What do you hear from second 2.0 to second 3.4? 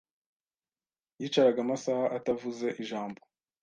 atavuze ijambo.